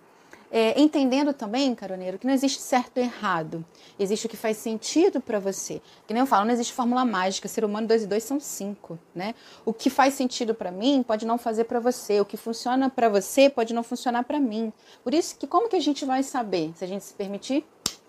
É, 0.49 0.79
entendendo 0.79 1.33
também, 1.33 1.75
caroneiro, 1.75 2.17
que 2.17 2.25
não 2.25 2.33
existe 2.33 2.61
certo 2.61 2.97
e 2.97 3.01
errado. 3.01 3.65
Existe 3.99 4.25
o 4.25 4.29
que 4.29 4.37
faz 4.37 4.57
sentido 4.57 5.19
para 5.19 5.39
você. 5.39 5.81
Que 6.07 6.13
nem 6.13 6.21
eu 6.21 6.27
falo, 6.27 6.45
não 6.45 6.53
existe 6.53 6.71
fórmula 6.73 7.03
mágica. 7.03 7.47
Ser 7.49 7.65
humano 7.65 7.87
2 7.87 8.03
e 8.03 8.07
2 8.07 8.23
são 8.23 8.39
5, 8.39 8.97
né? 9.13 9.35
O 9.65 9.73
que 9.73 9.89
faz 9.89 10.13
sentido 10.13 10.55
para 10.55 10.71
mim 10.71 11.03
pode 11.05 11.25
não 11.25 11.37
fazer 11.37 11.65
para 11.65 11.79
você. 11.79 12.21
O 12.21 12.25
que 12.25 12.37
funciona 12.37 12.89
para 12.89 13.09
você 13.09 13.49
pode 13.49 13.73
não 13.73 13.83
funcionar 13.83 14.23
para 14.23 14.39
mim. 14.39 14.71
Por 15.03 15.13
isso 15.13 15.37
que 15.37 15.45
como 15.45 15.67
que 15.67 15.75
a 15.75 15.81
gente 15.81 16.05
vai 16.05 16.23
saber? 16.23 16.71
Se 16.75 16.83
a 16.83 16.87
gente 16.87 17.03
se 17.03 17.13
permitir 17.13 17.65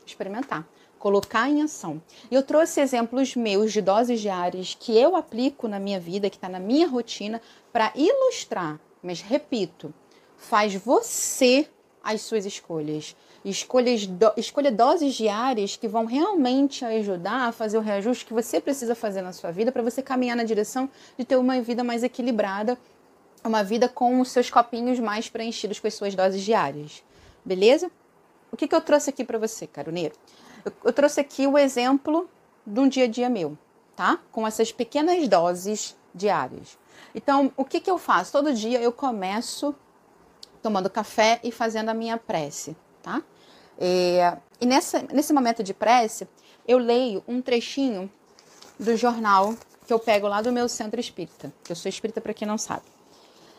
experimentar 0.06 0.64
colocar 0.98 1.48
em 1.48 1.62
ação. 1.62 2.02
Eu 2.30 2.42
trouxe 2.42 2.80
exemplos 2.80 3.34
meus 3.36 3.72
de 3.72 3.80
doses 3.80 4.20
diárias 4.20 4.76
que 4.78 4.96
eu 4.96 5.16
aplico 5.16 5.68
na 5.68 5.78
minha 5.78 6.00
vida, 6.00 6.28
que 6.28 6.36
está 6.36 6.48
na 6.48 6.58
minha 6.58 6.88
rotina, 6.88 7.40
para 7.72 7.92
ilustrar 7.94 8.80
Mas 9.02 9.20
repito, 9.20 9.94
faz 10.36 10.74
você 10.74 11.68
as 12.02 12.22
suas 12.22 12.46
escolhas. 12.46 13.14
Escolhas 13.44 14.06
do, 14.06 14.32
escolha 14.36 14.72
doses 14.72 15.14
diárias 15.14 15.76
que 15.76 15.86
vão 15.86 16.04
realmente 16.04 16.84
ajudar 16.84 17.48
a 17.48 17.52
fazer 17.52 17.78
o 17.78 17.80
reajuste 17.80 18.24
que 18.24 18.32
você 18.32 18.60
precisa 18.60 18.94
fazer 18.94 19.22
na 19.22 19.32
sua 19.32 19.50
vida 19.50 19.70
para 19.70 19.82
você 19.82 20.02
caminhar 20.02 20.36
na 20.36 20.42
direção 20.42 20.88
de 21.16 21.24
ter 21.24 21.36
uma 21.36 21.60
vida 21.60 21.84
mais 21.84 22.02
equilibrada, 22.02 22.76
uma 23.44 23.62
vida 23.62 23.88
com 23.88 24.20
os 24.20 24.30
seus 24.30 24.50
copinhos 24.50 24.98
mais 24.98 25.28
preenchidos 25.28 25.78
com 25.78 25.86
as 25.86 25.94
suas 25.94 26.14
doses 26.14 26.42
diárias. 26.42 27.02
Beleza? 27.44 27.90
O 28.50 28.56
que, 28.56 28.66
que 28.66 28.74
eu 28.74 28.80
trouxe 28.80 29.10
aqui 29.10 29.24
para 29.24 29.38
você, 29.38 29.66
caroneiro? 29.66 30.14
Eu, 30.84 30.92
trouxe 30.92 31.20
aqui 31.20 31.46
o 31.46 31.56
exemplo 31.56 32.28
de 32.66 32.80
um 32.80 32.88
dia 32.88 33.04
a 33.04 33.08
dia 33.08 33.28
meu, 33.28 33.56
tá? 33.96 34.18
Com 34.30 34.46
essas 34.46 34.72
pequenas 34.72 35.26
doses 35.28 35.96
diárias. 36.14 36.78
Então, 37.14 37.52
o 37.56 37.64
que, 37.64 37.80
que 37.80 37.90
eu 37.90 37.98
faço? 37.98 38.32
Todo 38.32 38.52
dia 38.52 38.80
eu 38.80 38.92
começo 38.92 39.74
tomando 40.62 40.90
café 40.90 41.40
e 41.42 41.50
fazendo 41.52 41.88
a 41.88 41.94
minha 41.94 42.16
prece, 42.16 42.76
tá? 43.02 43.22
É, 43.78 44.36
e 44.60 44.66
nessa, 44.66 45.02
nesse 45.12 45.32
momento 45.32 45.62
de 45.62 45.72
prece, 45.72 46.28
eu 46.66 46.78
leio 46.78 47.22
um 47.28 47.40
trechinho 47.40 48.10
do 48.78 48.96
jornal 48.96 49.54
que 49.86 49.92
eu 49.92 49.98
pego 49.98 50.28
lá 50.28 50.42
do 50.42 50.52
meu 50.52 50.68
centro 50.68 51.00
espírita, 51.00 51.52
que 51.64 51.72
eu 51.72 51.76
sou 51.76 51.88
espírita 51.88 52.20
para 52.20 52.34
quem 52.34 52.46
não 52.46 52.58
sabe. 52.58 52.82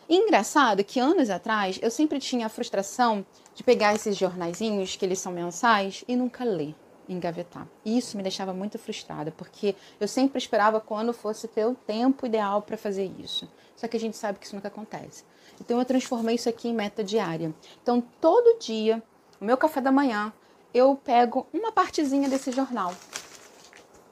E 0.08 0.16
engraçado 0.16 0.84
que 0.84 1.00
anos 1.00 1.30
atrás 1.30 1.80
eu 1.82 1.90
sempre 1.90 2.20
tinha 2.20 2.48
a 2.48 2.50
frustração 2.50 3.26
de 3.54 3.64
pegar 3.64 3.94
esses 3.96 4.18
jornaizinhos, 4.18 4.96
que 4.96 5.06
eles 5.06 5.20
são 5.20 5.32
mensais, 5.32 6.04
e 6.08 6.16
nunca 6.16 6.44
ler, 6.44 6.76
engavetar. 7.10 7.68
E 7.84 7.98
isso 7.98 8.16
me 8.16 8.24
deixava 8.24 8.54
muito 8.54 8.78
frustrada, 8.78 9.32
porque 9.32 9.76
eu 10.00 10.08
sempre 10.08 10.38
esperava 10.38 10.80
quando 10.80 11.14
fosse 11.14 11.48
ter 11.48 11.66
o 11.66 11.76
tempo 11.76 12.26
ideal 12.26 12.62
para 12.62 12.78
fazer 12.78 13.12
isso. 13.20 13.50
Só 13.76 13.88
que 13.88 13.98
a 13.98 14.00
gente 14.00 14.18
sabe 14.18 14.40
que 14.40 14.46
isso 14.46 14.56
nunca 14.56 14.68
acontece. 14.68 15.24
Então 15.60 15.80
eu 15.80 15.86
transformei 15.86 16.36
isso 16.36 16.50
aqui 16.50 16.70
em 16.70 16.74
meta 16.74 17.04
diária. 17.04 17.54
Então 17.82 18.02
todo 18.22 18.60
dia, 18.60 19.02
no 19.40 19.48
meu 19.48 19.58
café 19.58 19.82
da 19.82 19.92
manhã, 19.92 20.32
eu 20.74 20.96
pego 20.96 21.48
uma 21.54 21.72
partezinha 21.72 22.30
desse 22.30 22.52
jornal. 22.52 22.94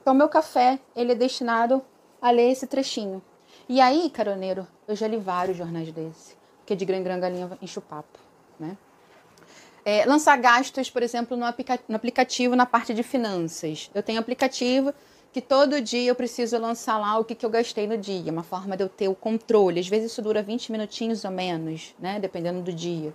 Então 0.00 0.14
meu 0.14 0.28
café, 0.28 0.78
ele 0.96 1.12
é 1.12 1.14
destinado 1.14 1.82
a 2.20 2.30
ler 2.30 2.50
esse 2.50 2.66
trechinho. 2.66 3.22
E 3.68 3.80
aí, 3.80 4.08
caroneiro, 4.08 4.66
eu 4.86 4.96
já 4.96 5.06
li 5.06 5.18
vários 5.18 5.56
jornais 5.56 5.92
desse, 5.92 6.34
porque 6.58 6.74
de 6.74 6.84
grã 6.84 6.96
em 6.96 7.02
grã 7.02 7.20
galinha 7.20 7.50
enche 7.60 7.78
o 7.78 7.82
papo, 7.82 8.18
né? 8.58 8.76
É, 9.90 10.04
lançar 10.04 10.36
gastos, 10.36 10.90
por 10.90 11.02
exemplo, 11.02 11.34
no, 11.34 11.46
aplica 11.46 11.80
no 11.88 11.96
aplicativo 11.96 12.54
na 12.54 12.66
parte 12.66 12.92
de 12.92 13.02
finanças. 13.02 13.90
Eu 13.94 14.02
tenho 14.02 14.20
aplicativo 14.20 14.92
que 15.32 15.40
todo 15.40 15.80
dia 15.80 16.10
eu 16.10 16.14
preciso 16.14 16.58
lançar 16.58 16.98
lá 16.98 17.18
o 17.18 17.24
que, 17.24 17.34
que 17.34 17.46
eu 17.46 17.48
gastei 17.48 17.86
no 17.86 17.96
dia, 17.96 18.30
uma 18.30 18.42
forma 18.42 18.76
de 18.76 18.84
eu 18.84 18.88
ter 18.90 19.08
o 19.08 19.14
controle. 19.14 19.80
Às 19.80 19.88
vezes 19.88 20.12
isso 20.12 20.20
dura 20.20 20.42
20 20.42 20.72
minutinhos 20.72 21.24
ou 21.24 21.30
menos, 21.30 21.94
né? 21.98 22.20
Dependendo 22.20 22.60
do 22.60 22.70
dia. 22.70 23.14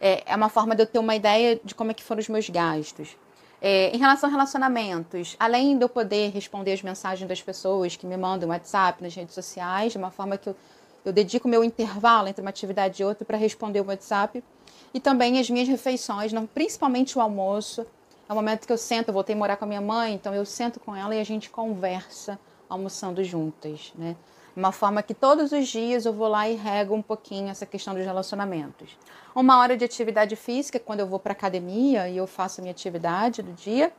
É, 0.00 0.24
é 0.26 0.34
uma 0.34 0.48
forma 0.48 0.74
de 0.74 0.82
eu 0.82 0.86
ter 0.86 0.98
uma 0.98 1.14
ideia 1.14 1.60
de 1.62 1.76
como 1.76 1.92
é 1.92 1.94
que 1.94 2.02
foram 2.02 2.18
os 2.18 2.28
meus 2.28 2.50
gastos. 2.50 3.16
É, 3.62 3.94
em 3.94 3.98
relação 3.98 4.28
a 4.28 4.32
relacionamentos, 4.32 5.36
além 5.38 5.78
de 5.78 5.84
eu 5.84 5.88
poder 5.88 6.32
responder 6.32 6.72
as 6.72 6.82
mensagens 6.82 7.28
das 7.28 7.40
pessoas 7.40 7.94
que 7.94 8.04
me 8.04 8.16
mandam 8.16 8.48
no 8.48 8.52
WhatsApp, 8.52 9.00
nas 9.00 9.14
redes 9.14 9.32
sociais, 9.32 9.92
de 9.92 9.98
uma 9.98 10.10
forma 10.10 10.36
que 10.36 10.48
eu, 10.48 10.56
eu 11.04 11.12
dedico 11.12 11.46
meu 11.46 11.62
intervalo 11.62 12.26
entre 12.26 12.42
uma 12.42 12.50
atividade 12.50 13.00
e 13.00 13.04
outra 13.04 13.24
para 13.24 13.38
responder 13.38 13.80
o 13.80 13.86
WhatsApp, 13.86 14.42
e 14.92 15.00
também 15.00 15.38
as 15.38 15.48
minhas 15.48 15.68
refeições, 15.68 16.32
principalmente 16.52 17.16
o 17.16 17.20
almoço, 17.20 17.86
é 18.28 18.32
o 18.32 18.36
momento 18.36 18.66
que 18.66 18.72
eu 18.72 18.78
sento, 18.78 19.08
eu 19.08 19.14
voltei 19.14 19.34
a 19.34 19.38
morar 19.38 19.56
com 19.56 19.64
a 19.64 19.68
minha 19.68 19.80
mãe, 19.80 20.14
então 20.14 20.34
eu 20.34 20.44
sento 20.44 20.78
com 20.78 20.94
ela 20.94 21.14
e 21.14 21.20
a 21.20 21.24
gente 21.24 21.50
conversa 21.50 22.38
almoçando 22.68 23.22
juntas, 23.24 23.92
né? 23.96 24.16
Uma 24.54 24.72
forma 24.72 25.02
que 25.02 25.14
todos 25.14 25.52
os 25.52 25.68
dias 25.68 26.04
eu 26.04 26.12
vou 26.12 26.28
lá 26.28 26.48
e 26.48 26.54
rego 26.54 26.94
um 26.94 27.02
pouquinho 27.02 27.48
essa 27.48 27.64
questão 27.64 27.94
dos 27.94 28.04
relacionamentos. 28.04 28.96
Uma 29.34 29.58
hora 29.58 29.76
de 29.76 29.84
atividade 29.84 30.34
física, 30.36 30.78
quando 30.78 31.00
eu 31.00 31.06
vou 31.06 31.18
para 31.18 31.32
academia 31.32 32.08
e 32.08 32.16
eu 32.16 32.26
faço 32.26 32.60
a 32.60 32.62
minha 32.62 32.72
atividade 32.72 33.42
do 33.42 33.52
dia. 33.52 33.92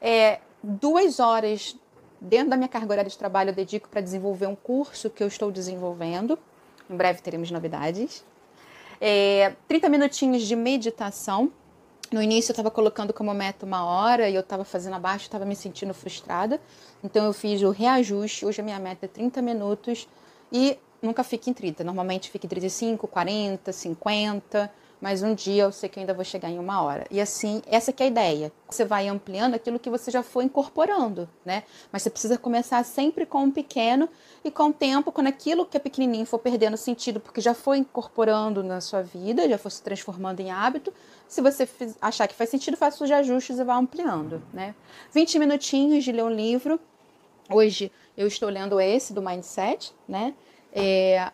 É, 0.00 0.40
duas 0.62 1.20
horas 1.20 1.76
dentro 2.20 2.50
da 2.50 2.56
minha 2.56 2.68
carga 2.68 2.92
horária 2.92 3.10
de 3.10 3.18
trabalho 3.18 3.50
eu 3.50 3.54
dedico 3.54 3.88
para 3.88 4.00
desenvolver 4.00 4.46
um 4.46 4.56
curso 4.56 5.10
que 5.10 5.22
eu 5.22 5.28
estou 5.28 5.50
desenvolvendo. 5.50 6.38
Em 6.88 6.96
breve 6.96 7.20
teremos 7.20 7.50
novidades. 7.50 8.24
É, 9.00 9.54
30 9.68 9.88
minutinhos 9.88 10.42
de 10.42 10.56
meditação 10.56 11.52
no 12.10 12.22
início 12.22 12.50
eu 12.50 12.54
estava 12.54 12.70
colocando 12.70 13.12
como 13.12 13.32
meta 13.34 13.66
uma 13.66 13.84
hora 13.84 14.30
e 14.30 14.34
eu 14.34 14.40
estava 14.40 14.64
fazendo 14.64 14.94
abaixo, 14.94 15.26
estava 15.26 15.44
me 15.44 15.54
sentindo 15.54 15.92
frustrada. 15.92 16.58
Então 17.04 17.26
eu 17.26 17.34
fiz 17.34 17.60
o 17.62 17.70
reajuste. 17.70 18.46
Hoje 18.46 18.62
a 18.62 18.64
minha 18.64 18.78
meta 18.78 19.04
é 19.04 19.08
30 19.08 19.42
minutos 19.42 20.08
e 20.50 20.78
nunca 21.02 21.22
fica 21.22 21.50
em 21.50 21.52
30. 21.52 21.84
Normalmente 21.84 22.30
fica 22.30 22.46
em 22.46 22.48
35, 22.48 23.06
40, 23.06 23.72
50 23.72 24.72
mas 25.00 25.22
um 25.22 25.34
dia 25.34 25.64
eu 25.64 25.72
sei 25.72 25.88
que 25.88 26.00
ainda 26.00 26.12
vou 26.12 26.24
chegar 26.24 26.50
em 26.50 26.58
uma 26.58 26.82
hora. 26.82 27.06
E 27.10 27.20
assim, 27.20 27.62
essa 27.66 27.92
é 27.96 28.02
a 28.02 28.06
ideia. 28.06 28.52
Você 28.68 28.84
vai 28.84 29.08
ampliando 29.08 29.54
aquilo 29.54 29.78
que 29.78 29.88
você 29.88 30.10
já 30.10 30.22
foi 30.22 30.44
incorporando, 30.44 31.28
né? 31.44 31.62
Mas 31.92 32.02
você 32.02 32.10
precisa 32.10 32.36
começar 32.36 32.84
sempre 32.84 33.24
com 33.24 33.44
um 33.44 33.50
pequeno 33.50 34.08
e 34.44 34.50
com 34.50 34.68
o 34.68 34.72
tempo, 34.72 35.12
quando 35.12 35.28
aquilo 35.28 35.64
que 35.64 35.76
é 35.76 35.80
pequenininho 35.80 36.26
for 36.26 36.38
perdendo 36.38 36.76
sentido, 36.76 37.20
porque 37.20 37.40
já 37.40 37.54
foi 37.54 37.78
incorporando 37.78 38.62
na 38.62 38.80
sua 38.80 39.02
vida, 39.02 39.48
já 39.48 39.58
foi 39.58 39.70
se 39.70 39.82
transformando 39.82 40.40
em 40.40 40.50
hábito, 40.50 40.92
se 41.26 41.40
você 41.40 41.68
achar 42.00 42.26
que 42.26 42.34
faz 42.34 42.50
sentido, 42.50 42.76
faça 42.76 43.04
os 43.04 43.10
ajustes 43.10 43.58
e 43.58 43.64
vá 43.64 43.76
ampliando, 43.76 44.42
né? 44.52 44.74
20 45.12 45.38
minutinhos 45.38 46.04
de 46.04 46.12
ler 46.12 46.24
um 46.24 46.30
livro. 46.30 46.80
Hoje 47.50 47.92
eu 48.16 48.26
estou 48.26 48.48
lendo 48.48 48.80
esse 48.80 49.12
do 49.12 49.22
Mindset, 49.22 49.92
né? 50.08 50.34
É, 50.72 51.30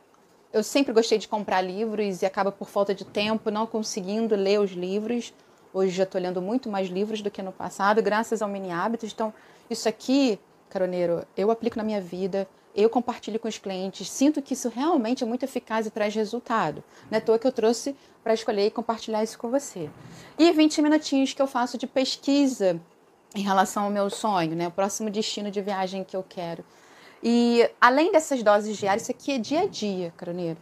eu 0.55 0.63
sempre 0.63 0.93
gostei 0.93 1.19
de 1.19 1.27
comprar 1.27 1.61
livros 1.61 2.23
e 2.23 2.27
acaba 2.27 2.53
por 2.53 2.69
falta 2.69 2.95
de 2.95 3.05
tempo 3.05 3.51
não 3.51 3.67
conseguindo 3.67 4.37
ler 4.37 4.61
os 4.61 4.71
livros. 4.71 5.35
Hoje 5.73 5.91
já 5.91 6.05
estou 6.05 6.21
lendo 6.21 6.41
muito 6.41 6.69
mais 6.69 6.89
livros 6.89 7.21
do 7.21 7.29
que 7.29 7.43
no 7.43 7.51
passado, 7.51 8.01
graças 8.01 8.41
ao 8.41 8.49
Mini 8.49 8.71
Hábitos. 8.71 9.11
Então, 9.13 9.35
isso 9.69 9.89
aqui, 9.89 10.39
caroneiro, 10.71 11.27
eu 11.37 11.51
aplico 11.51 11.77
na 11.77 11.83
minha 11.83 12.01
vida, 12.01 12.47
eu 12.73 12.89
compartilho 12.89 13.41
com 13.41 13.49
os 13.49 13.59
clientes, 13.59 14.09
sinto 14.09 14.41
que 14.41 14.55
isso 14.55 14.69
realmente 14.69 15.25
é 15.25 15.27
muito 15.27 15.43
eficaz 15.43 15.87
e 15.87 15.91
traz 15.91 16.15
resultado. 16.15 16.85
Não 17.11 17.17
é 17.17 17.19
à 17.19 17.21
toa 17.21 17.37
que 17.37 17.49
eu 17.49 17.53
trouxe 17.53 17.97
para 18.23 18.33
escolher 18.33 18.67
e 18.67 18.71
compartilhar 18.71 19.25
isso 19.25 19.37
com 19.37 19.51
você. 19.51 19.91
E 20.39 20.53
20 20.53 20.83
minutinhos 20.83 21.33
que 21.33 21.43
eu 21.43 21.49
faço 21.49 21.77
de 21.77 21.89
pesquisa 21.89 22.81
em 23.35 23.43
relação 23.43 23.83
ao 23.83 23.91
meu 23.91 24.09
sonho, 24.09 24.55
né? 24.55 24.69
O 24.69 24.71
próximo 24.71 25.11
destino 25.11 25.51
de 25.51 25.61
viagem 25.61 26.05
que 26.05 26.17
eu 26.17 26.23
quero. 26.23 26.65
E 27.27 27.67
além 27.81 28.13
dessas 28.13 28.43
doses 28.43 28.77
diárias, 28.77 29.05
isso 29.05 29.11
aqui 29.11 29.33
é 29.33 29.39
dia 29.39 29.63
a 29.63 29.67
dia, 29.67 30.13
caroneiro. 30.15 30.59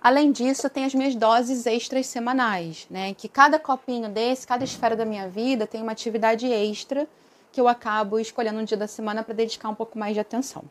Além 0.00 0.32
disso, 0.32 0.70
tem 0.70 0.86
as 0.86 0.94
minhas 0.94 1.14
doses 1.14 1.66
extras 1.66 2.06
semanais, 2.06 2.86
né? 2.90 3.12
Que 3.12 3.28
cada 3.28 3.58
copinho 3.58 4.08
desse, 4.08 4.46
cada 4.46 4.64
esfera 4.64 4.96
da 4.96 5.04
minha 5.04 5.28
vida 5.28 5.66
tem 5.66 5.82
uma 5.82 5.92
atividade 5.92 6.50
extra 6.50 7.06
que 7.52 7.60
eu 7.60 7.68
acabo 7.68 8.18
escolhendo 8.18 8.58
um 8.58 8.64
dia 8.64 8.76
da 8.76 8.86
semana 8.86 9.22
para 9.22 9.34
dedicar 9.34 9.68
um 9.68 9.74
pouco 9.74 9.98
mais 9.98 10.14
de 10.14 10.20
atenção. 10.20 10.64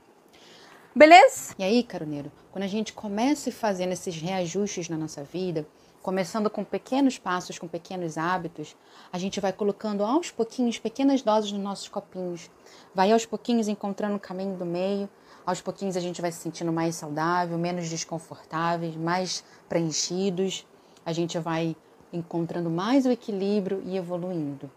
Beleza? 0.93 1.53
E 1.57 1.63
aí, 1.63 1.83
caroneiro, 1.83 2.31
quando 2.51 2.63
a 2.63 2.67
gente 2.67 2.91
começa 2.91 3.51
fazendo 3.51 3.93
esses 3.93 4.15
reajustes 4.19 4.89
na 4.89 4.97
nossa 4.97 5.23
vida, 5.23 5.67
começando 6.01 6.49
com 6.49 6.63
pequenos 6.63 7.17
passos, 7.17 7.59
com 7.59 7.67
pequenos 7.67 8.17
hábitos, 8.17 8.75
a 9.11 9.17
gente 9.17 9.39
vai 9.39 9.53
colocando 9.53 10.03
aos 10.03 10.31
pouquinhos 10.31 10.79
pequenas 10.79 11.21
doses 11.21 11.51
nos 11.51 11.61
nossos 11.61 11.87
copinhos, 11.87 12.49
vai 12.93 13.11
aos 13.11 13.25
pouquinhos 13.25 13.67
encontrando 13.67 14.15
o 14.15 14.19
caminho 14.19 14.57
do 14.57 14.65
meio, 14.65 15.09
aos 15.45 15.61
pouquinhos 15.61 15.95
a 15.95 15.99
gente 15.99 16.21
vai 16.21 16.31
se 16.31 16.39
sentindo 16.39 16.71
mais 16.71 16.95
saudável, 16.95 17.57
menos 17.57 17.89
desconfortáveis, 17.89 18.95
mais 18.95 19.43
preenchidos, 19.69 20.65
a 21.05 21.13
gente 21.13 21.37
vai 21.39 21.75
encontrando 22.11 22.69
mais 22.69 23.05
o 23.05 23.11
equilíbrio 23.11 23.81
e 23.85 23.95
evoluindo. 23.95 24.69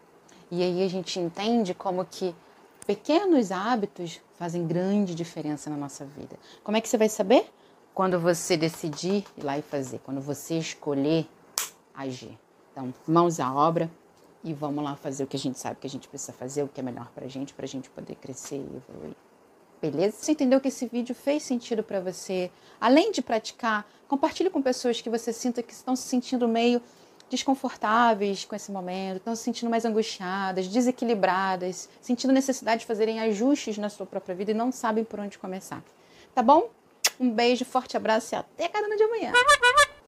E 0.51 0.63
aí 0.63 0.83
a 0.83 0.89
gente 0.89 1.19
entende 1.19 1.75
como 1.75 2.05
que 2.05 2.35
pequenos 2.87 3.51
hábitos 3.51 4.21
fazem 4.35 4.67
grande 4.67 5.15
diferença 5.15 5.71
na 5.71 5.77
nossa 5.77 6.05
vida. 6.05 6.37
Como 6.63 6.77
é 6.77 6.81
que 6.81 6.89
você 6.89 6.99
vai 6.99 7.09
saber? 7.09 7.51
Quando 7.95 8.19
você 8.19 8.57
decidir 8.57 9.25
ir 9.37 9.45
lá 9.45 9.57
e 9.57 9.63
fazer, 9.63 10.01
quando 10.01 10.21
você 10.21 10.59
escolher 10.59 11.27
agir. 11.95 12.37
Então, 12.73 12.93
mãos 13.07 13.39
à 13.39 13.55
obra 13.55 13.89
e 14.43 14.53
vamos 14.53 14.83
lá 14.83 14.97
fazer 14.97 15.23
o 15.23 15.27
que 15.27 15.37
a 15.37 15.41
gente 15.41 15.59
sabe 15.59 15.77
que 15.81 15.87
a 15.87 15.91
gente 15.91 16.09
precisa 16.09 16.33
fazer, 16.33 16.65
o 16.65 16.69
que 16.69 16.81
é 16.81 16.83
melhor 16.83 17.09
pra 17.15 17.29
gente, 17.29 17.55
pra 17.55 17.67
gente 17.67 17.89
poder 17.89 18.17
crescer 18.17 18.57
e 18.57 18.77
evoluir. 18.77 19.17
Beleza? 19.81 20.17
Você 20.19 20.33
entendeu 20.33 20.61
que 20.61 20.69
esse 20.69 20.87
vídeo 20.87 21.15
fez 21.15 21.45
sentido 21.45 21.83
para 21.83 22.01
você? 22.01 22.51
Além 22.81 23.13
de 23.13 23.23
praticar, 23.23 23.87
compartilhe 24.09 24.51
com 24.51 24.61
pessoas 24.61 25.01
que 25.01 25.09
você 25.09 25.33
sinta 25.33 25.63
que 25.63 25.73
estão 25.73 25.95
se 25.95 26.09
sentindo 26.09 26.49
meio 26.49 26.83
desconfortáveis 27.31 28.45
com 28.45 28.57
esse 28.57 28.73
momento, 28.73 29.19
estão 29.19 29.37
se 29.37 29.43
sentindo 29.43 29.71
mais 29.71 29.85
angustiadas, 29.85 30.69
desequilibradas, 30.69 31.89
sentindo 32.01 32.33
necessidade 32.33 32.81
de 32.81 32.87
fazerem 32.87 33.21
ajustes 33.21 33.79
na 33.79 33.89
sua 33.89 34.05
própria 34.05 34.35
vida 34.35 34.51
e 34.51 34.55
não 34.55 34.73
sabem 34.73 35.05
por 35.05 35.21
onde 35.21 35.39
começar. 35.39 35.83
Tá 36.35 36.43
bom? 36.43 36.71
Um 37.19 37.31
beijo, 37.31 37.65
forte 37.65 37.97
abraço 37.97 38.35
e 38.35 38.37
até 38.37 38.65
a 38.67 38.69
carona 38.69 38.97
de 38.97 39.03
amanhã. 39.03 39.33